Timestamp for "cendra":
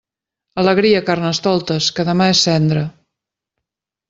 2.49-2.87